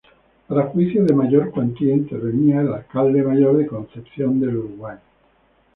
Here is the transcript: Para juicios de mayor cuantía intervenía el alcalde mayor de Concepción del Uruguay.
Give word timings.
Para 0.47 0.65
juicios 0.65 1.05
de 1.05 1.13
mayor 1.13 1.51
cuantía 1.51 1.93
intervenía 1.93 2.61
el 2.61 2.73
alcalde 2.73 3.21
mayor 3.21 3.55
de 3.59 3.67
Concepción 3.67 4.39
del 4.39 4.57
Uruguay. 4.57 4.97